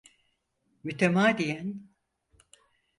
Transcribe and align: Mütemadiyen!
Mütemadiyen! 0.83 1.91